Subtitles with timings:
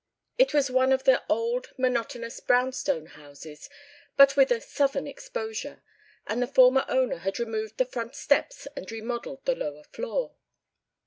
[0.39, 3.69] It was one of the old monotonous brownstone houses,
[4.17, 5.83] but with a "southern exposure,"
[6.25, 10.33] and the former owner had removed the front steps and remodeled the lower floor.